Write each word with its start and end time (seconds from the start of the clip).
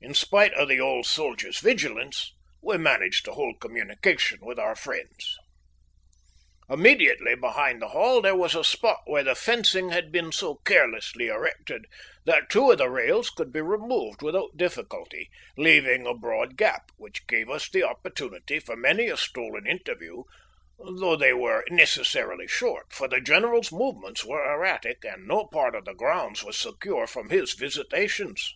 In 0.00 0.14
spite 0.14 0.52
of 0.54 0.68
the 0.68 0.78
old 0.78 1.06
soldier's 1.06 1.58
vigilance, 1.58 2.32
we 2.62 2.78
managed 2.78 3.24
to 3.24 3.32
hold 3.32 3.60
communication 3.60 4.38
with 4.42 4.60
our 4.60 4.76
friends. 4.76 5.34
Immediately 6.70 7.34
behind 7.34 7.82
the 7.82 7.88
Hall 7.88 8.22
there 8.22 8.36
was 8.36 8.54
a 8.54 8.62
spot 8.62 9.00
where 9.06 9.24
the 9.24 9.34
fencing 9.34 9.88
had 9.90 10.12
been 10.12 10.30
so 10.30 10.60
carelessly 10.64 11.26
erected 11.26 11.86
that 12.26 12.48
two 12.48 12.70
of 12.70 12.78
the 12.78 12.88
rails 12.88 13.28
could 13.28 13.52
be 13.52 13.60
removed 13.60 14.22
without 14.22 14.56
difficulty, 14.56 15.28
leaving 15.58 16.06
a 16.06 16.14
broad 16.14 16.56
gap, 16.56 16.92
which 16.96 17.26
gave 17.26 17.50
us 17.50 17.68
the 17.68 17.82
opportunity 17.82 18.60
for 18.60 18.76
many 18.76 19.08
a 19.08 19.16
stolen 19.16 19.66
interview, 19.66 20.22
though 20.78 21.16
they 21.16 21.32
were 21.32 21.64
necessarily 21.70 22.46
short, 22.46 22.92
for 22.92 23.08
the 23.08 23.20
general's 23.20 23.72
movements 23.72 24.24
were 24.24 24.44
erratic, 24.48 24.98
and 25.04 25.26
no 25.26 25.48
part 25.48 25.74
of 25.74 25.84
the 25.86 25.92
grounds 25.94 26.44
was 26.44 26.56
secure 26.56 27.08
from 27.08 27.30
his 27.30 27.54
visitations. 27.54 28.54